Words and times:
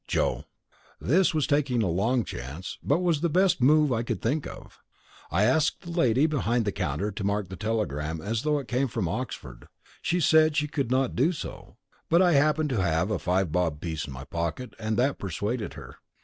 JOE. 0.07 0.45
This 0.99 1.31
was 1.35 1.45
taking 1.45 1.83
a 1.83 1.87
long 1.87 2.23
chance, 2.25 2.79
but 2.81 3.01
was 3.03 3.21
the 3.21 3.29
best 3.29 3.61
move 3.61 3.93
I 3.93 4.01
could 4.01 4.19
think 4.19 4.47
of. 4.47 4.79
I 5.29 5.43
asked 5.43 5.81
the 5.83 5.91
lady 5.91 6.25
behind 6.25 6.65
the 6.65 6.71
counter 6.71 7.11
to 7.11 7.23
mark 7.23 7.49
the 7.49 7.55
telegram 7.55 8.19
as 8.19 8.41
though 8.41 8.57
it 8.57 8.67
came 8.67 8.87
from 8.87 9.07
Oxford. 9.07 9.67
She 10.01 10.19
said 10.19 10.57
she 10.57 10.67
could 10.67 10.89
not 10.89 11.15
do 11.15 11.31
so, 11.31 11.77
but 12.09 12.19
I 12.19 12.31
happened 12.31 12.71
to 12.71 12.81
have 12.81 13.11
a 13.11 13.19
five 13.19 13.51
bob 13.51 13.79
piece 13.79 14.07
in 14.07 14.13
my 14.13 14.23
pocket 14.23 14.73
and 14.79 14.97
that 14.97 15.19
persuaded 15.19 15.75
her. 15.75 15.97